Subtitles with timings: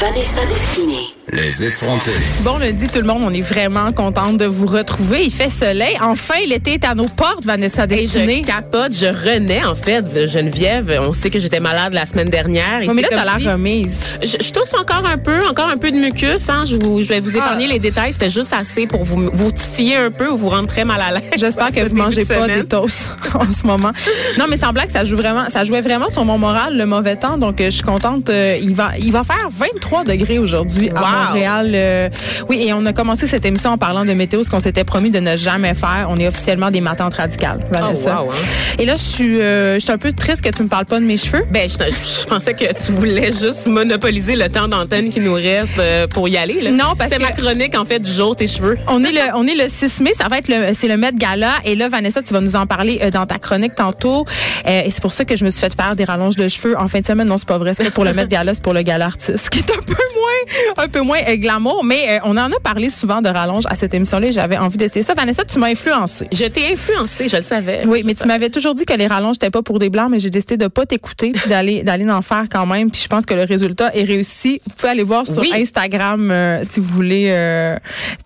[0.00, 1.08] Vanessa Destinée.
[1.32, 2.10] Les effrontés.
[2.40, 5.24] Bon lundi tout le monde, on est vraiment contente de vous retrouver.
[5.26, 5.96] Il fait soleil.
[6.00, 8.42] Enfin, l'été est à nos portes, Vanessa Destinée.
[8.42, 11.00] je capote, je renais en fait, de Geneviève.
[11.06, 12.82] On sait que j'étais malade la semaine dernière.
[12.82, 14.00] et Oh, mais là, t'as la si- remise.
[14.22, 16.48] Je, je tousse encore un peu, encore un peu de mucus.
[16.48, 16.62] Hein.
[16.68, 17.72] Je, vous, je vais vous épargner Ah.
[17.74, 18.12] les détails.
[18.12, 21.12] C'était juste assez pour vous, vous titiller un peu ou vous rendre très mal à
[21.12, 21.22] l'aise.
[21.38, 22.62] J'espère que vous mangez pas semaine.
[22.62, 23.92] des toasts en ce moment.
[24.38, 27.14] Non, mais sans blague, ça joue vraiment, ça jouait vraiment sur mon moral, le mauvais
[27.16, 27.38] temps.
[27.38, 28.30] Donc, euh, je suis contente.
[28.30, 31.24] Euh, il va, il va faire 23 degrés aujourd'hui à Wow.
[31.28, 31.72] Montréal.
[31.74, 32.08] Euh,
[32.48, 35.10] oui, et on a commencé cette émission en parlant de météo, ce qu'on s'était promis
[35.10, 36.06] de ne jamais faire.
[36.08, 38.18] On est officiellement des matantes radicales, Vanessa.
[38.20, 38.34] Oh, wow, hein.
[38.78, 41.00] Et là, je suis, euh, je suis un peu triste que tu me parles pas
[41.00, 41.44] de mes cheveux.
[41.50, 45.78] Ben, je, je pensais que tu voulais juste monopoliser le temps d'antenne qui nous reste
[45.78, 46.60] euh, pour y aller.
[46.62, 46.70] Là.
[46.70, 48.78] Non, parce c'est que- ma chronique en fait du jour tes cheveux.
[48.88, 51.12] On est le on est le 6 mai, ça va être le c'est le Met
[51.14, 54.24] Gala et là Vanessa, tu vas nous en parler euh, dans ta chronique tantôt
[54.66, 56.78] Euh, et c'est pour ça que je me suis fait faire des rallonges de cheveux
[56.78, 57.28] en fin de semaine.
[57.28, 59.60] Non, c'est pas vrai, c'est pour le Met Gala, c'est pour le Gala artiste qui
[59.60, 62.90] est un peu moins un peu moins euh, glamour, mais euh, on en a parlé
[62.90, 65.14] souvent de rallonges à cette émission-là, et j'avais envie d'essayer ça.
[65.14, 66.26] Vanessa, tu m'as influencé.
[66.32, 67.82] Je t'ai influencé, je le savais.
[67.86, 70.20] Oui, mais tu m'avais toujours dit que les rallonges n'étaient pas pour des blancs, mais
[70.20, 72.90] j'ai décidé de pas t'écouter puis d'aller d'aller en faire quand même.
[72.90, 74.60] Puis je pense que le résultat est réussi.
[74.66, 75.50] Vous pouvez aller voir sur Oui.
[75.54, 77.28] Instagram euh, si vous voulez.
[77.30, 77.76] euh,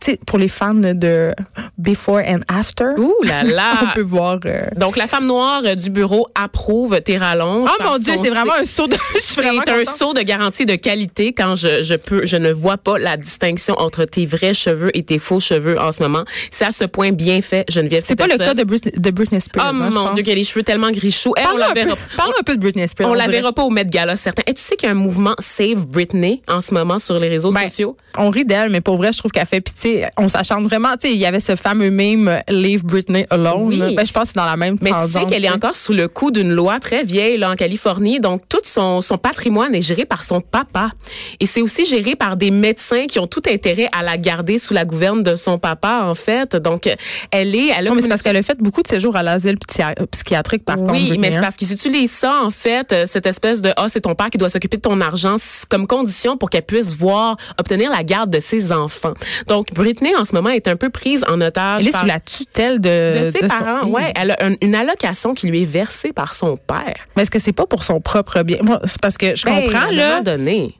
[0.00, 1.32] tu sais, pour les fans de
[1.78, 2.90] Before and After.
[2.98, 3.80] Ouh là là.
[3.82, 4.38] On peut voir.
[4.76, 7.68] Donc, la femme noire du bureau approuve tes rallonges.
[7.72, 8.96] Oh mon Dieu, c'est vraiment un saut de.
[9.20, 12.98] C'est un saut de garantie de qualité quand je, je peux, je ne vois pas
[12.98, 16.24] la distinction entre tes vrais cheveux et tes faux cheveux en ce moment.
[16.50, 18.02] C'est à ce point bien fait, Geneviève.
[18.04, 19.64] C'est pas le cas de, Bruce, de Britney Spears.
[19.66, 20.14] Oh hein, mon.
[20.14, 21.34] Dieu, qu'elle a les cheveux tellement gris-choux.
[21.36, 21.96] Elle, on Parle-nous la un, peu- verra.
[22.16, 23.10] parle-nous un peu de Britney Spears.
[23.10, 24.42] On la verra pas au Met Gala, certain.
[24.46, 27.28] Et tu sais qu'il y a un mouvement Save Britney en ce moment sur les
[27.28, 27.96] réseaux Ben, sociaux?
[28.16, 30.06] On rit d'elle, mais pour vrai, je trouve qu'elle fait pitié.
[30.16, 30.92] On s'acharne vraiment.
[30.92, 33.64] Tu sais, il y avait ce fameux meme euh, Leave Britney alone.
[33.64, 33.94] Oui.
[33.94, 35.92] Ben, je pense que c'est dans la même Mais tu sais qu'elle est encore sous
[35.92, 38.20] le coup d'une loi très vieille là, en Californie.
[38.20, 40.90] Donc, tout son, son patrimoine est géré par son papa.
[41.40, 44.74] Et c'est aussi géré par des médecins qui ont tout intérêt à la garder sous
[44.74, 46.56] la gouverne de son papa, en fait.
[46.56, 46.88] Donc,
[47.30, 47.68] elle est...
[47.76, 49.82] Elle a Non, mais c'est parce qu'elle a fait beaucoup de séjours à l'asile psy-
[50.10, 50.92] psychiatrique, par contre.
[50.92, 51.40] Oui, mais c'est hein.
[51.42, 54.38] parce qu'ils utilisent ça, en fait, euh, cette espèce de, ah, c'est ton père qui
[54.38, 55.36] doit s'occuper de ton argent
[55.68, 59.14] comme condition pour qu'elle puisse voir, obtenir la garde de ses enfants.
[59.48, 62.06] Donc, Britney, en ce moment, est un peu prise en otage Elle est par- sous
[62.06, 63.86] la tutelle de, de ses son- parents.
[63.88, 66.96] Ouais, elle a un- une allocation qui lui est versée par son père.
[67.16, 68.58] Mais est-ce que c'est pas pour son propre bien?
[68.62, 70.08] Moi, c'est parce que je Ben, comprends, à un là.
[70.10, 70.74] moment donné.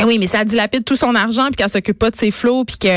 [0.00, 2.64] Ah Oui, mais ça dilapide tout son argent puis qu'elle s'occupe pas de ses flots
[2.64, 2.90] puis qu'il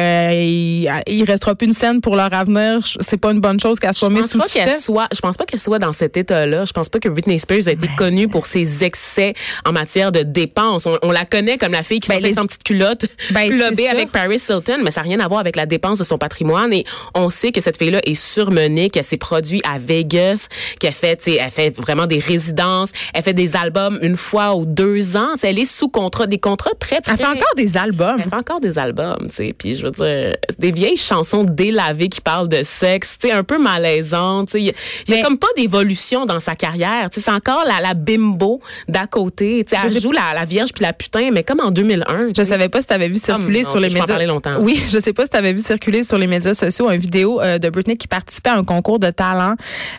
[1.08, 2.80] il restera plus une scène pour leur avenir.
[3.00, 5.38] C'est pas une bonne chose qu'elle soit mise pense sous pas qu'elle soit, je pense
[5.38, 6.66] pas qu'elle soit dans cet état-là.
[6.66, 9.34] Je pense pas que Britney Spears a été connue pour ses excès
[9.66, 10.86] en matière de dépenses.
[10.86, 13.50] On, on la connaît comme la fille qui Ben, sortait les- sans petite culotte, Ben,
[13.50, 16.18] clubée avec Paris Hilton, mais ça n'a rien à voir avec la dépense de son
[16.18, 16.72] patrimoine.
[16.74, 16.86] Et
[17.16, 20.48] on sait que cette fille-là est surmenée, qu'elle s'est produite à Vegas,
[20.80, 25.16] qu'elle fait, elle fait vraiment des résidences, elle fait des albums une fois ou deux
[25.18, 25.30] ans.
[25.34, 27.12] Tu sais, Elle est sous contrat, des contrats très très.
[27.14, 28.16] Elle fait encore des albums.
[28.24, 29.56] Elle fait encore des albums, tu sais.
[29.58, 33.44] Puis je veux dire, des vieilles chansons délavées qui parlent de sexe, tu sais, un
[33.44, 34.50] peu malaisantes.
[34.56, 34.74] Il y a-
[35.08, 37.10] il y a Mais- comme pas d'évolution dans sa carrière.
[37.10, 39.64] Tu sais, c'est encore la, la bimbo d'à côté.
[39.68, 42.30] Tu sais, elle joue la, la vierge puis la putain, mais comme en 2001.
[42.36, 44.18] Je savais pas si tu avais vu circuler sur les je médias.
[44.26, 44.58] longtemps.
[44.60, 47.42] Oui, je sais pas si tu avais vu circuler sur les médias sociaux une vidéo
[47.42, 49.56] euh, de Britney qui participait à un concours de talent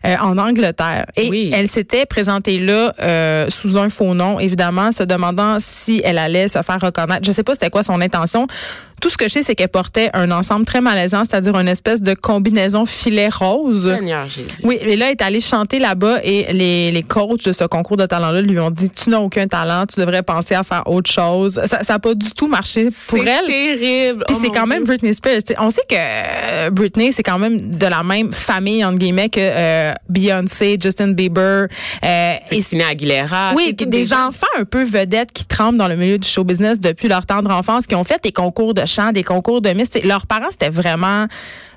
[0.07, 1.07] euh, en Angleterre.
[1.17, 1.51] Et Oui.
[1.55, 6.49] elle s'était présentée là euh, sous un faux nom, évidemment, se demandant si elle allait
[6.49, 7.25] se faire reconnaître.
[7.25, 8.47] Je sais pas c'était quoi son intention.
[9.03, 12.01] Tout ce que je sais, c'est qu'elle portait un ensemble très malaisant, c'est-à-dire une espèce
[12.01, 13.93] de combinaison filet rose.
[13.95, 14.63] Seigneur Jésus.
[14.65, 17.97] Oui, et là, elle est allée chanter là-bas et les, les coachs de ce concours
[17.97, 21.11] de talent-là lui ont dit Tu n'as aucun talent, tu devrais penser à faire autre
[21.11, 21.61] chose.
[21.67, 23.45] Ça n'a pas du tout marché pour C'est elle.
[23.47, 24.25] terrible.
[24.27, 24.85] Puis Oh c'est quand même.
[24.85, 25.43] Britney Spears.
[25.43, 29.29] T'sais, on sait que euh, Britney, c'est quand même de la même famille, entre guillemets,
[29.29, 31.67] que euh, Beyoncé, Justin Bieber.
[32.05, 33.53] Euh, et Christina Aguilera.
[33.57, 36.45] oui, c'est des, gens- enfants un peu vedettes qui trempent dans le milieu du show
[36.45, 39.91] business depuis leur tendre enfance, qui ont fait des concours de des concours de miss.
[40.05, 41.27] Leurs parents, c'était vraiment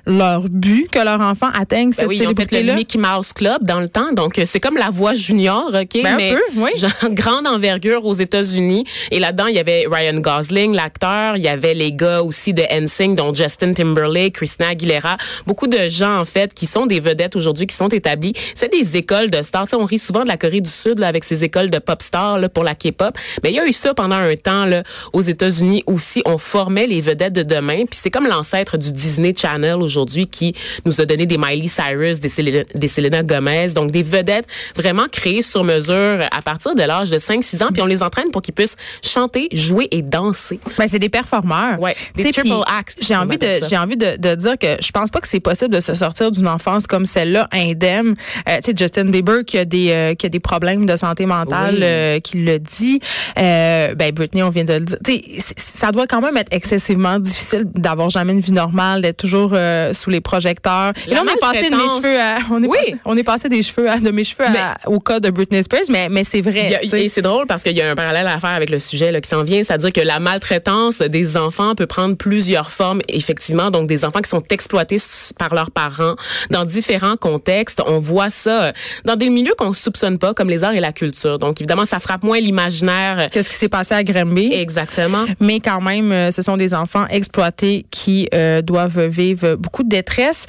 [0.06, 2.74] leur but que leur enfant atteigne Ben cette oui, ils ont fait le.
[2.74, 4.12] Mickey Mouse Club dans le temps.
[4.12, 6.02] Donc, euh, c'est comme la voix junior, OK?
[6.02, 6.70] Ben, un mais peu, oui.
[6.76, 8.84] genre, grande envergure aux États-Unis.
[9.10, 11.36] Et là-dedans, il y avait Ryan Gosling, l'acteur.
[11.36, 15.16] Il y avait les gars aussi de NSYNC, dont Justin Timberlake, Christina Aguilera.
[15.46, 18.32] Beaucoup de gens, en fait, qui sont des vedettes aujourd'hui, qui sont établis.
[18.54, 19.64] C'est des écoles de stars.
[19.64, 21.78] Tu sais, on rit souvent de la Corée du Sud, là, avec ses écoles de
[21.78, 23.16] pop stars, là, pour la K-pop.
[23.42, 26.22] Mais il y a eu ça pendant un temps, là, aux États-Unis aussi.
[26.26, 27.86] On formait les vedettes de demain.
[27.86, 30.54] Puis c'est comme l'ancêtre du Disney Channel aujourd'hui aujourd'hui qui
[30.84, 35.06] nous a donné des Miley Cyrus, des Selena, des Selena Gomez, donc des vedettes vraiment
[35.10, 38.42] créées sur mesure à partir de l'âge de 5-6 ans, puis on les entraîne pour
[38.42, 40.60] qu'ils puissent chanter, jouer et danser.
[40.78, 41.80] Ben, c'est des performeurs.
[41.80, 42.96] Ouais, des triple acts.
[43.00, 45.74] J'ai envie de, j'ai envie de, de, dire que je pense pas que c'est possible
[45.74, 48.14] de se sortir d'une enfance comme celle-là indemne.
[48.48, 51.26] Euh, tu sais, Justin Bieber qui a des, euh, qui a des problèmes de santé
[51.26, 53.00] mentale, euh, qui le dit.
[53.36, 54.98] Ben Britney, on vient de le dire.
[55.04, 59.16] Tu sais, ça doit quand même être excessivement difficile d'avoir jamais une vie normale, d'être
[59.16, 59.54] toujours
[59.86, 60.92] euh, sous les projecteurs.
[61.06, 62.78] La Et là, on est passé de mes cheveux à, on est Oui.
[62.78, 65.62] passé, on est passé des cheveux à, de mes cheveux à- au cas de Britney
[65.62, 66.74] Spears, mais, mais c'est vrai.
[66.74, 69.10] a- et c'est drôle parce qu'il y a un parallèle à faire avec le sujet
[69.12, 73.70] là, qui s'en vient, c'est-à-dire que la maltraitance des enfants peut prendre plusieurs formes, effectivement.
[73.70, 74.96] Donc, des enfants qui sont exploités
[75.38, 76.14] par leurs parents
[76.50, 77.80] dans différents contextes.
[77.86, 78.72] On voit ça euh,
[79.04, 81.38] dans des milieux qu'on soupçonne pas, comme les arts et la culture.
[81.38, 83.28] Donc, évidemment, ça frappe moins l'imaginaire.
[83.32, 84.50] Qu'est-ce qui s'est passé à Granby?
[84.52, 85.24] Exactement.
[85.40, 89.88] mais quand même, euh, ce sont des enfants exploités qui euh, doivent vivre beaucoup de
[89.88, 90.46] détresse.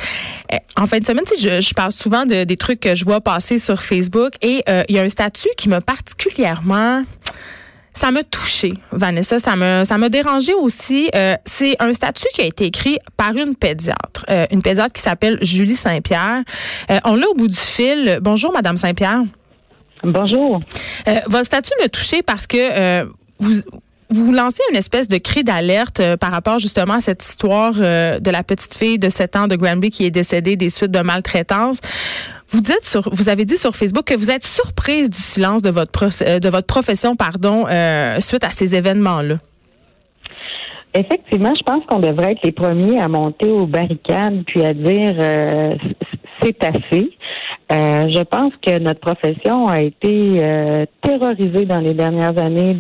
[0.54, 3.22] Euh, en fin de semaine, je, je parle souvent de, des trucs que je vois
[3.22, 7.04] passer sur Facebook et euh, il y a un statut qui m'a particulièrement
[7.98, 9.40] ça m'a touché, Vanessa.
[9.40, 10.08] Ça m'a, ça m'a
[10.62, 11.10] aussi.
[11.16, 15.02] Euh, c'est un statut qui a été écrit par une pédiatre, euh, une pédiatre qui
[15.02, 16.44] s'appelle Julie Saint-Pierre.
[16.92, 18.20] Euh, on l'a au bout du fil.
[18.22, 19.24] Bonjour, Madame Saint-Pierre.
[20.04, 20.62] Bonjour.
[21.26, 23.04] Votre statut m'a touché parce que
[23.40, 23.62] vous
[24.10, 28.20] vous lancez une espèce de cri d'alerte euh, par rapport justement à cette histoire euh,
[28.20, 31.00] de la petite fille de 7 ans de Granby qui est décédée des suites de
[31.00, 31.80] maltraitance.
[32.50, 36.10] Vous dites vous avez dit sur Facebook que vous êtes surprise du silence de votre
[36.22, 37.66] euh, de votre profession, pardon,
[38.20, 39.36] suite à ces événements-là.
[40.94, 45.78] Effectivement, je pense qu'on devrait être les premiers à monter aux barricades puis à dire
[46.42, 47.12] c'est assez.
[47.72, 52.78] Euh, je pense que notre profession a été euh, terrorisée dans les dernières années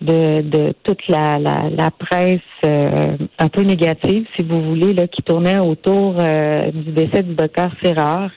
[0.00, 5.60] de toute la, la, la presse euh, un peu négative, si vous voulez, qui tournait
[5.60, 8.30] autour du décès du docteur Serrard.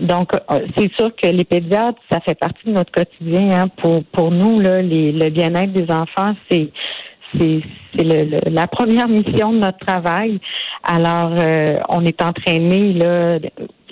[0.00, 0.32] Donc,
[0.76, 3.62] c'est sûr que les pédiatres, ça fait partie de notre quotidien.
[3.62, 4.02] Hein.
[4.12, 6.70] Pour nous, les, le bien-être des enfants, c'est
[7.38, 7.62] c'est
[7.94, 10.40] le- la première mission de notre travail.
[10.82, 13.38] Alors, euh, on est entraîné là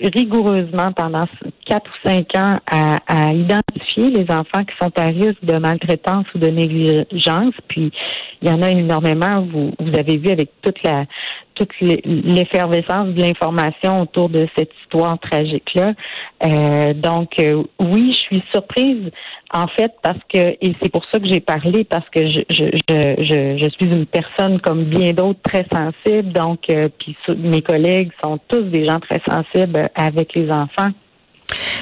[0.00, 1.26] rigoureusement pendant
[1.66, 6.24] quatre ou cinq ans à, à identifier les enfants qui sont à risque de maltraitance
[6.34, 7.54] ou de négligence.
[7.66, 7.90] Puis,
[8.40, 9.46] il y en a énormément.
[9.52, 11.04] Vous, vous avez vu avec toute la
[11.58, 15.92] toute l'e- l'effervescence de l'information autour de cette histoire tragique-là.
[16.44, 19.10] Euh, donc, euh, oui, je suis surprise,
[19.52, 22.64] en fait, parce que, et c'est pour ça que j'ai parlé, parce que je, je,
[22.88, 28.10] je, je, suis une personne comme bien d'autres très sensible, donc, euh, puis mes collègues
[28.22, 30.90] sont tous des gens très sensibles avec les enfants.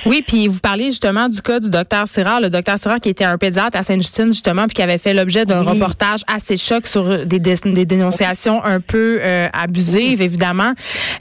[0.06, 3.24] Oui, puis vous parlez justement du cas du docteur Sirard, le docteur Sirard qui était
[3.24, 5.68] un pédiatre à Sainte-Justine justement, puis qui avait fait l'objet d'un Oui.
[5.72, 10.72] reportage assez choc sur des, dé- des dénonciations un peu euh, abusives, évidemment.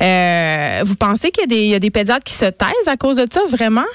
[0.01, 3.27] Euh, vous pensez qu'il y, y a des pédiatres qui se taisent à cause de
[3.31, 3.85] ça, vraiment?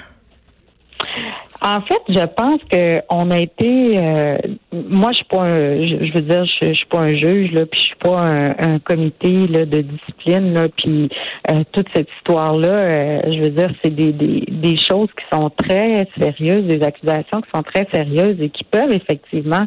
[1.63, 3.99] En fait, je pense que on a été.
[3.99, 4.39] euh,
[4.73, 5.87] moi, je suis pas un.
[5.87, 8.21] Je, je veux dire, je, suis pas un juge là, puis je suis pas
[8.59, 11.11] un, comité là, de discipline là, puis
[11.51, 13.21] euh, toute cette histoire là.
[13.31, 17.51] je veux dire, c'est des, des des choses qui sont très sérieuses, des accusations qui
[17.55, 19.67] sont très sérieuses et qui peuvent effectivement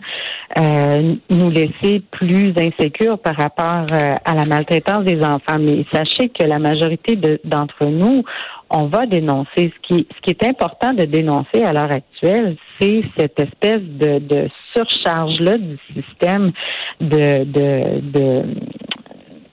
[0.59, 5.57] euh, nous laisser plus insécures par rapport euh, à la maltraitance des enfants.
[5.59, 8.23] Mais sachez que la majorité de- d'entre nous
[8.73, 9.47] on va dénoncer.
[9.73, 14.19] Ce qui, ce qui est important de dénoncer à l'heure actuelle, c'est cette espèce de,
[14.19, 16.51] de surcharge-là du système
[16.99, 18.43] de, de, de,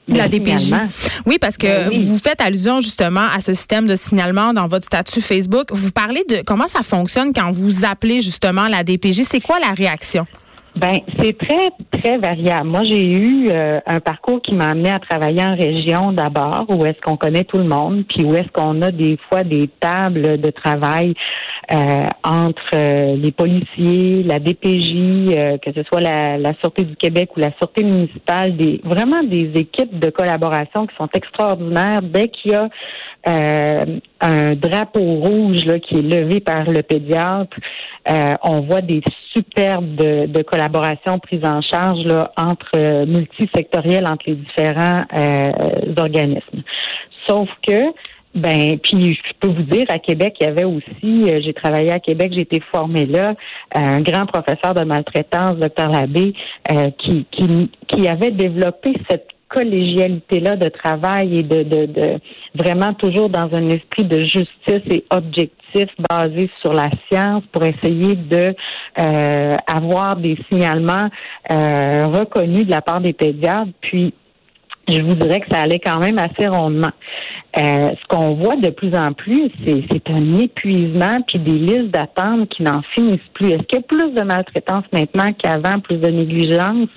[0.08, 0.72] De la DPJ.
[1.26, 2.02] Oui, parce que Ben oui.
[2.04, 5.68] vous faites allusion justement à ce système de signalement dans votre statut Facebook.
[5.70, 9.20] Vous parlez de comment ça fonctionne quand vous appelez justement la DPJ.
[9.22, 10.26] C'est quoi la réaction?
[10.80, 12.66] Ben, c'est très, très variable.
[12.70, 16.86] Moi, j'ai eu euh, un parcours qui m'a amené à travailler en région d'abord, où
[16.86, 20.40] est-ce qu'on connaît tout le monde, puis où est-ce qu'on a des fois des tables
[20.40, 21.12] de travail
[21.70, 26.96] euh, entre euh, les policiers, la DPJ, euh, que ce soit la, la Sûreté du
[26.96, 32.00] Québec ou la Sûreté municipale, des vraiment des équipes de collaboration qui sont extraordinaires.
[32.02, 32.70] Dès qu'il y a
[33.28, 33.84] euh,
[34.20, 37.56] un drapeau rouge là, qui est levé par le pédiatre,
[38.08, 39.02] euh, on voit des
[39.34, 45.52] superbes de, de collaboration prises en charge là, entre euh, multisectorielles entre les différents euh,
[45.96, 46.62] organismes.
[47.26, 47.92] Sauf que
[48.32, 51.90] ben, puis je peux vous dire, à Québec, il y avait aussi, euh, j'ai travaillé
[51.90, 53.34] à Québec, j'ai été formée là,
[53.74, 56.32] un grand professeur de maltraitance, docteur Labbé,
[56.98, 62.18] qui, qui, qui avait développé cette collégialité-là de travail et de, de, de
[62.54, 68.16] vraiment toujours dans un esprit de justice et objectif basé sur la science pour essayer
[68.16, 68.54] de
[68.98, 71.08] euh, avoir des signalements
[71.50, 73.70] euh, reconnus de la part des pédiatres.
[73.80, 74.14] Puis
[74.88, 76.90] je vous dirais que ça allait quand même assez rondement.
[77.58, 82.48] Euh, ce qu'on voit de plus en plus, c'est un épuisement puis des listes d'attente
[82.50, 83.50] qui n'en finissent plus.
[83.50, 86.88] Est-ce qu'il y a plus de maltraitance maintenant qu'avant, plus de négligence?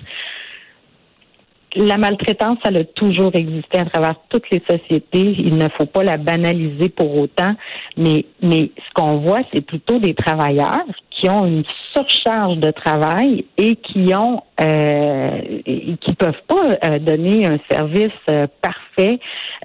[1.76, 5.34] La maltraitance, elle a toujours existé à travers toutes les sociétés.
[5.38, 7.54] Il ne faut pas la banaliser pour autant.
[7.96, 13.44] Mais, mais ce qu'on voit, c'est plutôt des travailleurs qui ont une surcharge de travail
[13.56, 19.18] et qui ont euh, qui peuvent pas euh, donner un service euh, parfait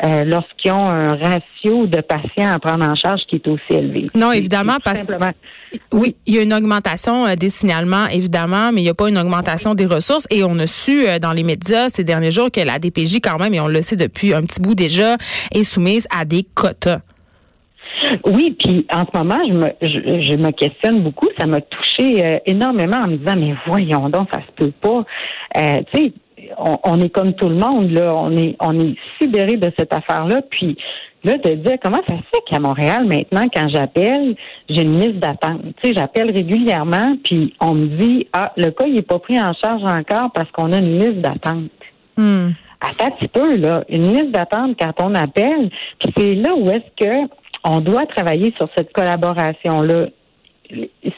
[0.03, 4.07] euh, lorsqu'ils ont un ratio de patients à prendre en charge qui est aussi élevé.
[4.15, 5.13] Non, évidemment, parce que
[5.91, 9.17] oui, il y a une augmentation des signalements, évidemment, mais il n'y a pas une
[9.17, 10.25] augmentation des ressources.
[10.31, 13.53] Et on a su dans les médias ces derniers jours que la DPJ, quand même,
[13.53, 15.17] et on le sait depuis un petit bout déjà,
[15.53, 17.01] est soumise à des quotas.
[18.25, 21.27] Oui, puis en ce moment, je me, je, me questionne beaucoup.
[21.38, 25.03] Ça m'a touché euh, énormément en me disant, mais voyons donc, ça se peut pas.
[25.58, 26.13] Euh, tu sais,
[26.58, 28.13] on, est comme tout le monde, là.
[28.17, 30.41] On est, on est sidéré de cette affaire-là.
[30.50, 30.77] Puis
[31.24, 34.36] là, de dire comment ça se fait qu'à Montréal, maintenant, quand j'appelle,
[34.69, 35.62] j'ai une liste d'attente.
[35.81, 39.39] Tu sais, j'appelle régulièrement, puis on me dit, ah, le cas, il n'est pas pris
[39.39, 41.69] en charge encore parce qu'on a une liste d'attente.
[42.17, 42.50] Hmm.
[42.81, 43.84] Attends un petit peu, là.
[43.89, 45.69] Une liste d'attente quand on appelle.
[46.00, 47.27] Puis c'est là où est-ce que
[47.63, 50.07] on doit travailler sur cette collaboration-là.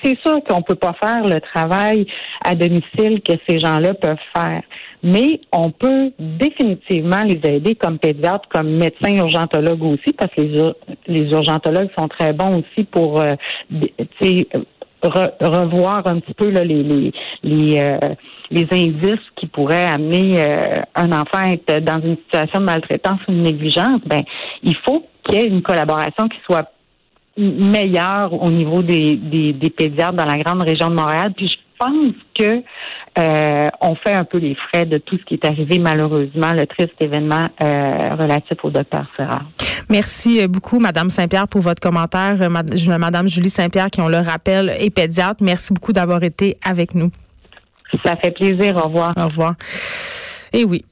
[0.01, 2.07] C'est sûr qu'on peut pas faire le travail
[2.41, 4.61] à domicile que ces gens-là peuvent faire,
[5.03, 10.73] mais on peut définitivement les aider comme pédiatres, comme médecins urgentologues aussi, parce que les,
[11.07, 13.35] les urgentologues sont très bons aussi pour euh,
[15.03, 17.11] revoir un petit peu les
[17.77, 17.97] euh,
[18.51, 23.31] les indices qui pourraient amener euh, un enfant être dans une situation de maltraitance ou
[23.31, 24.01] de négligence.
[24.05, 24.21] Ben,
[24.61, 26.71] il faut qu'il y ait une collaboration qui soit
[27.37, 31.33] meilleure au niveau des, des, pédiatres dans la grande région de Montréal.
[31.35, 32.63] Puis je pense que
[33.19, 36.67] euh, on fait un peu les frais de tout ce qui est arrivé malheureusement, le
[36.67, 39.41] triste événement euh, relatif au docteur Serra.
[39.89, 42.41] Merci beaucoup, Madame Saint-Pierre, pour votre commentaire.
[42.41, 45.43] Euh, Madame Julie Saint-Pierre, qui on le rappelle, est pédiatre.
[45.43, 47.11] Merci beaucoup d'avoir été avec nous.
[48.05, 48.77] Ça fait plaisir.
[48.77, 49.13] Au revoir.
[49.17, 49.55] Au revoir.
[50.53, 50.85] Et oui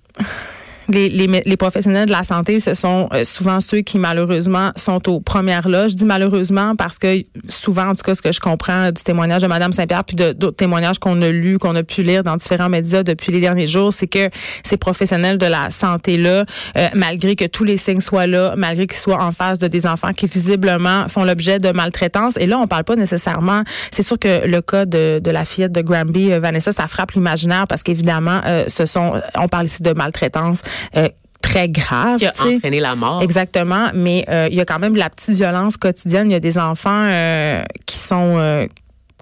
[0.90, 5.08] les, les, les, professionnels de la santé, ce sont euh, souvent ceux qui malheureusement sont
[5.10, 5.92] aux premières loges.
[5.92, 9.42] Je dis malheureusement parce que souvent, en tout cas, ce que je comprends du témoignage
[9.42, 12.70] de Madame Saint-Pierre puis d'autres témoignages qu'on a lus, qu'on a pu lire dans différents
[12.70, 14.30] médias depuis les derniers jours, c'est que
[14.64, 16.46] ces professionnels de la santé-là,
[16.78, 19.86] euh, malgré que tous les signes soient là, malgré qu'ils soient en face de des
[19.86, 24.18] enfants qui visiblement font l'objet de maltraitance, et là, on parle pas nécessairement, c'est sûr
[24.18, 27.84] que le cas de, de la fillette de Granby, euh, Vanessa, ça frappe l'imaginaire parce
[27.84, 30.62] qu'évidemment, ce sont, on parle ici de maltraitance
[30.98, 31.10] euh,
[31.42, 32.18] très grave.
[32.18, 33.22] Qui a entraîné la mort.
[33.22, 36.30] Exactement, mais euh, il y a quand même la petite violence quotidienne.
[36.30, 38.68] Il y a des enfants euh, qui sont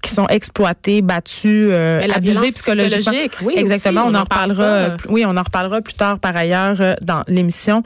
[0.01, 1.71] qui sont exploités, battus,
[2.13, 3.13] abusés psychologiquement.
[3.41, 4.03] Oui, Exactement.
[4.05, 4.97] on, en reparlera.
[5.09, 7.83] oui, on en reparlera plus tard par ailleurs dans l'émission.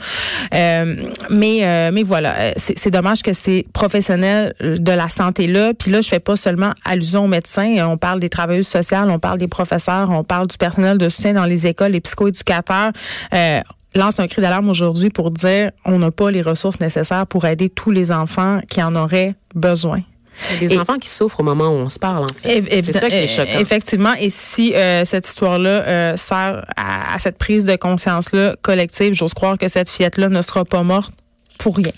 [0.52, 5.74] mais mais voilà, c'est dommage que ces professionnels de la santé là.
[5.74, 7.88] Puis là, je fais pas seulement allusion aux médecins.
[7.88, 11.34] On parle des travailleuses sociales, on parle des professeurs, on parle du personnel de soutien
[11.34, 12.92] dans les écoles, les psychoéducateurs
[13.96, 17.70] lance un cri d'alarme aujourd'hui pour dire on n'a pas les ressources nécessaires pour aider
[17.70, 20.02] tous les enfants qui en auraient besoin.
[20.60, 22.82] Des enfants qui souffrent au moment où on se parle, en fait.
[22.84, 23.60] C'est ça qui est choquant.
[23.60, 24.14] Effectivement.
[24.20, 29.34] Et si euh, cette histoire-là euh, sert à, à, cette prise de conscience-là collective, j'ose
[29.34, 31.14] croire que cette fillette-là ne sera pas morte
[31.58, 31.92] pour rien.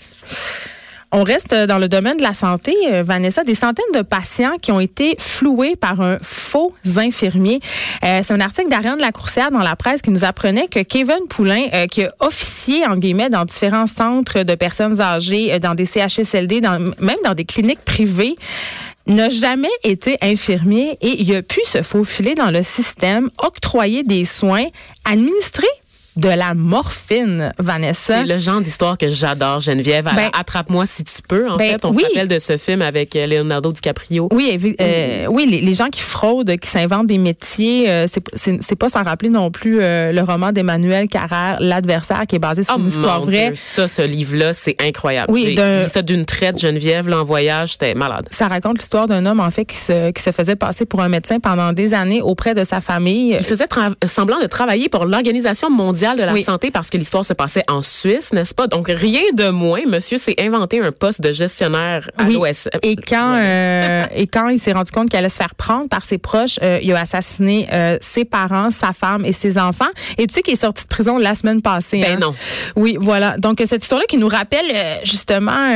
[1.16, 4.72] On reste dans le domaine de la santé, euh, Vanessa, des centaines de patients qui
[4.72, 7.60] ont été floués par un faux infirmier.
[8.04, 11.66] Euh, c'est un article d'Ariane Lacourcière dans la presse qui nous apprenait que Kevin Poulain,
[11.72, 16.60] euh, qui a officié en guillemets dans différents centres de personnes âgées, dans des CHSLD,
[16.60, 18.34] dans, même dans des cliniques privées,
[19.06, 24.24] n'a jamais été infirmier et il a pu se faufiler dans le système, octroyer des
[24.24, 24.66] soins,
[25.04, 25.68] administrer
[26.16, 28.20] de la morphine, Vanessa.
[28.20, 30.04] C'est le genre d'histoire que j'adore, Geneviève.
[30.04, 31.50] Ben, Attrape-moi si tu peux.
[31.50, 34.28] En ben, fait, on s'appelle de ce film avec euh, Leonardo DiCaprio.
[34.32, 39.02] Oui, euh, oui, les, gens qui fraudent, qui s'inventent des métiers, euh, c'est pas sans
[39.02, 43.20] rappeler non plus le roman d'Emmanuel Carrère, L'adversaire, qui est basé sur oh une histoire
[43.20, 43.52] vraie.
[43.54, 45.32] Ça, ce livre-là, c'est incroyable.
[45.32, 48.28] Oui, ça d'une traite, Geneviève, là, en voyage, c'était malade.
[48.30, 51.08] Ça raconte l'histoire d'un homme, en fait, qui se, qui se faisait passer pour un
[51.08, 53.36] médecin pendant des années auprès de sa famille.
[53.38, 53.66] Il faisait
[54.06, 57.80] semblant de travailler pour l'Organisation mondiale de la santé parce que l'histoire se passait en
[57.80, 58.66] Suisse, n'est-ce pas?
[58.66, 59.80] Donc, rien de moins.
[59.86, 62.38] Monsieur s'est inventé un poste de gestionnaire à oui.
[62.82, 66.04] Et quand, euh, et quand il s'est rendu compte qu'il allait se faire prendre par
[66.04, 69.84] ses proches, euh, il a assassiné euh, ses parents, sa femme et ses enfants.
[70.18, 72.00] Et tu sais qu'il est sorti de prison la semaine passée.
[72.00, 72.18] Ben hein?
[72.20, 72.34] non.
[72.76, 73.36] Oui, voilà.
[73.38, 74.66] Donc, cette histoire-là qui nous rappelle
[75.04, 75.70] justement,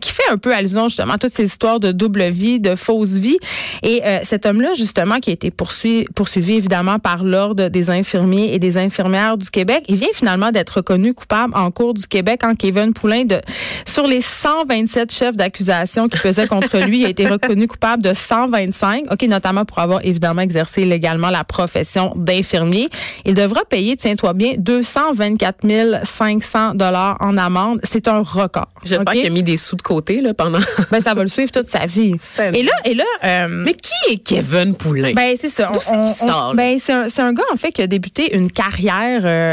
[0.00, 3.14] qui fait un peu allusion justement à toutes ces histoires de double vie, de fausse
[3.14, 3.38] vie.
[3.82, 8.58] Et cet homme-là, justement, qui a été poursuivi, poursuivi évidemment par l'Ordre des infirmiers et
[8.58, 9.57] des infirmières du Québec.
[9.88, 13.40] Il vient finalement d'être reconnu coupable en cours du Québec en Kevin Poulain de
[13.86, 18.12] sur les 127 chefs d'accusation qui pesaient contre lui, il a été reconnu coupable de
[18.12, 22.88] 125, OK, notamment pour avoir évidemment exercé légalement la profession d'infirmier.
[23.24, 25.58] Il devra payer, tiens-toi bien, 224
[26.04, 27.80] 500 dollars en amende.
[27.82, 28.68] C'est un record.
[28.84, 30.58] J'espère qu'il a mis des sous de côté là pendant.
[30.90, 32.14] Ben, ça va le suivre toute sa vie.
[32.54, 35.12] Et là, et là, euh, Mais qui est Kevin Poulain?
[35.12, 35.70] Ben c'est ça.
[35.72, 36.26] D'où c'est?
[36.54, 39.47] Ben c'est un, un gars en fait qui a débuté une carrière, euh,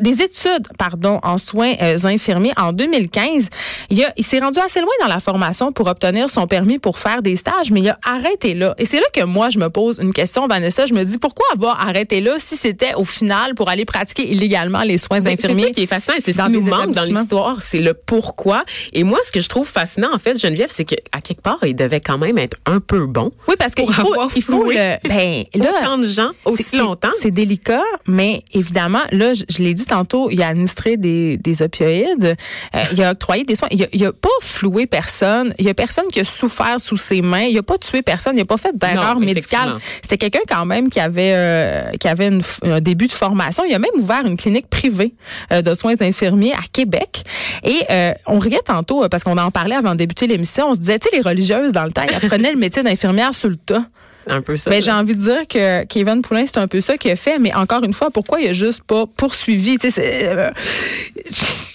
[0.00, 3.48] des études, pardon, en soins euh, infirmiers en 2015.
[3.90, 6.98] Il, a- il s'est rendu assez loin dans la formation pour obtenir son permis pour
[6.98, 8.74] faire des stages, mais il a arrêté là.
[8.78, 10.86] Et c'est là que moi je me pose une question, Vanessa.
[10.86, 14.82] Je me dis pourquoi avoir arrêté là si c'était au final pour aller pratiquer illégalement
[14.82, 15.64] les soins Ben, C'est infirmiers.
[15.66, 17.94] ça qui est fascinant et c'est ce dans qui nous manque dans l'histoire, c'est le
[17.94, 18.64] pourquoi.
[18.92, 21.74] Et moi, ce que je trouve fascinant, en fait, Geneviève, c'est qu'à quelque part, il
[21.74, 23.32] devait quand même être un peu bon.
[23.48, 24.96] Oui, parce qu'il faut, il faut le.
[25.08, 27.08] Ben, là, Autant de gens, aussi longtemps.
[27.20, 31.62] C'est délicat, mais évidemment, là, je, je l'ai dit tantôt, il a administré des, des
[31.62, 32.36] opioïdes,
[32.74, 35.68] euh, il a octroyé des soins, il a, il a pas floué personne, il y
[35.68, 38.44] a personne qui a souffert sous ses mains, il a pas tué personne, il a
[38.44, 39.76] pas fait d'erreur médicale.
[40.02, 43.64] C'était quelqu'un quand même qui avait euh, qui avait une un début de formation.
[43.64, 45.14] Il a même ouvert une clinique privée
[45.52, 47.24] euh, de soins infirmiers à Québec.
[47.64, 47.80] Et
[48.26, 50.70] on riait tantôt parce qu'on en parlait avant de débuter l'émission.
[50.70, 53.34] On se disait, tu sais, les religieuses dans le temps, ils apprenaient le métier d'infirmière
[53.34, 53.84] sur le tas.
[54.26, 54.70] Un peu ça.
[54.70, 57.38] Ben, j'ai envie de dire que Kevin Poulin, c'est un peu ça qu'il a fait,
[57.38, 59.76] mais encore une fois, pourquoi il a juste pas poursuivi?
[59.80, 60.50] C'est, euh,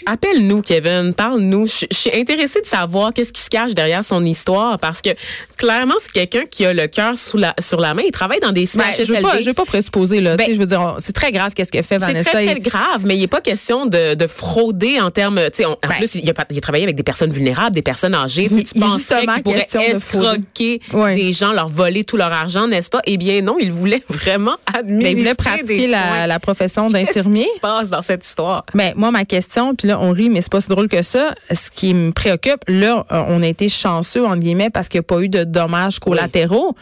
[0.08, 1.14] Appelle-nous, Kevin.
[1.16, 1.66] Parle-nous.
[1.66, 5.10] Je suis intéressée de savoir qu'est-ce qui se cache derrière son histoire parce que
[5.58, 8.04] clairement, c'est quelqu'un qui a le cœur la, sur la main.
[8.06, 9.54] Il travaille dans des ben, je veux CHSLD.
[9.54, 10.36] pas, présupposer, là.
[10.38, 12.30] Ben, je veux dire, c'est très grave qu'est-ce qu'il a fait, C'est Vanessa.
[12.30, 15.40] très, très Il- grave, mais il n'est pas question de, de frauder en termes.
[15.62, 15.96] On- en Ben.
[15.98, 18.48] plus, il a, il a travaillé avec des personnes vulnérables, des personnes âgées.
[18.48, 20.82] Tu justement, qu'il pourrait de escroquer
[21.16, 23.02] des gens, leur voler tout leur argent, n'est-ce pas?
[23.06, 27.06] Eh bien, non, il voulait vraiment Ben, administrer il voulait des pratiquer la, profession Qu'est-ce
[27.06, 27.46] d'infirmier.
[27.46, 28.64] qui se passe dans cette histoire?
[28.74, 31.34] Mais moi, ma question, puis là, on rit, mais c'est pas si drôle que ça.
[31.52, 35.06] Ce qui me préoccupe, là, euh, on a été chanceux, entre guillemets, parce qu'il n'y
[35.06, 36.76] a pas eu de dommages collatéraux.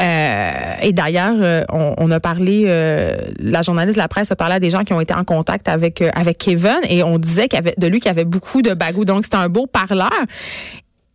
[0.00, 4.36] Euh, et d'ailleurs, euh, on, on a parlé, euh, la journaliste de la presse a
[4.36, 7.48] parlé à des gens qui ont été en contact avec avec Kevin et on disait
[7.48, 9.04] qu'il avait de lui qu'il y avait beaucoup de bagou.
[9.04, 10.10] Donc c'était un beau parleur.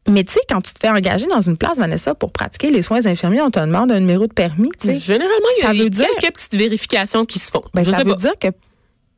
[0.09, 2.81] Mais tu sais, quand tu te fais engager dans une place, Vanessa, pour pratiquer les
[2.81, 4.69] soins infirmiers, on te demande un numéro de permis.
[4.83, 7.63] Généralement, il y Ça a dire- quelques petites vérifications qui se font.
[7.73, 8.15] Ben, ça veut pas.
[8.15, 8.47] dire que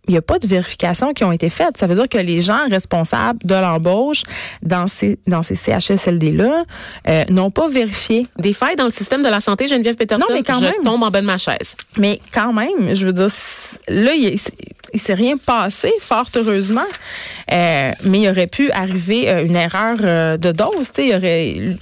[0.07, 1.77] il n'y a pas de vérifications qui ont été faites.
[1.77, 4.23] Ça veut dire que les gens responsables de l'embauche
[4.63, 6.65] dans ces, dans ces CHSLD-là
[7.07, 8.25] euh, n'ont pas vérifié.
[8.39, 10.73] Des failles dans le système de la santé, Geneviève Peterson, Non, mais quand je même.
[10.83, 11.75] tombe en bas de ma chaise.
[11.97, 13.27] Mais quand même, je veux dire,
[13.89, 14.39] là, il,
[14.93, 16.81] il s'est rien passé, fort heureusement.
[17.51, 20.89] Euh, mais il aurait pu arriver euh, une erreur euh, de dose.
[20.97, 21.75] Il aurait...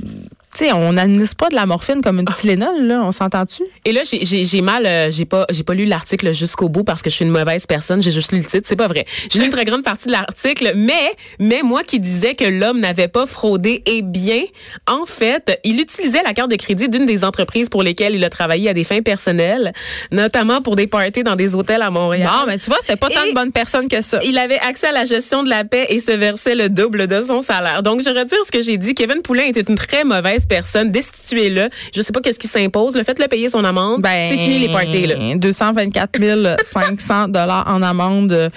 [0.60, 3.64] Sais, on n'administre pas de la morphine comme une Tylenol, là, on s'entend-tu?
[3.86, 7.10] Et là, j'ai- mal, euh, j'ai pas, j'ai pas lu l'article jusqu'au bout parce que
[7.10, 8.04] je suis une mauvaise personne.
[8.04, 8.68] J'ai juste lu le titre.
[8.68, 9.06] C'est pas vrai.
[9.32, 12.82] J'ai lu une très grande partie de l'article, mais, mais moi qui disais que l'homme
[12.82, 14.42] n'avait pas fraudé, eh bien,
[14.86, 18.30] en fait, il utilisait la carte de crédit d'une des entreprises pour lesquelles il a
[18.30, 19.72] travaillé à des fins personnelles,
[20.12, 22.28] notamment pour des parties dans des hôtels à Montréal.
[22.30, 24.20] Bon, mais tu vois, c'était pas tant de bonnes personnes que ça.
[24.26, 27.22] Il avait accès à la gestion de la paix et se versait le double de
[27.22, 27.82] son salaire.
[27.82, 28.94] Donc, je retire ce que j'ai dit.
[28.94, 30.92] Kevin Poulain était une très mauvaise personne.
[30.92, 31.70] Destituez-le.
[31.96, 32.96] Je sais pas qu'est-ce qui s'impose.
[32.98, 34.02] Le faites-le payer son amende.
[34.02, 35.16] Ben, c'est fini les parties, là.
[35.36, 38.50] 224 500 dollars en amende.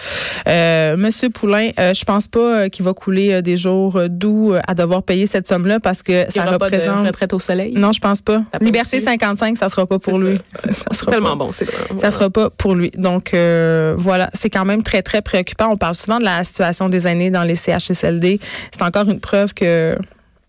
[0.48, 4.54] Euh, Monsieur Poulain, euh, je pense pas euh, qu'il va couler euh, des jours doux
[4.66, 7.06] à devoir payer cette somme-là parce que Il ça aura pas de représente.
[7.06, 7.74] retraite au soleil?
[7.76, 8.42] Non, je pense pas.
[8.60, 9.04] Liberté aussi.
[9.06, 10.36] 55, ça sera pas pour lui.
[10.36, 11.44] ça, ça, Ça C'est sera tellement pas.
[11.44, 11.52] bon.
[11.52, 12.90] C'est vraiment- Ça sera pas pour lui.
[12.96, 15.68] Donc voilà, c'est quand même très très préoccupant.
[15.70, 18.40] On parle souvent de la situation des aînés dans les CHSLD.
[18.72, 19.96] C'est encore une preuve que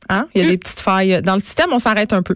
[0.09, 1.71] hein, il y a des petites failles dans le système.
[1.71, 2.35] On s'arrête un peu.